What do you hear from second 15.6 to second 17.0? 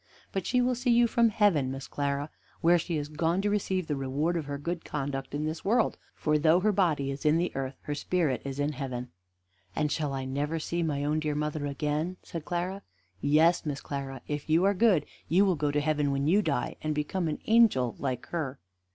to heaven when you die, and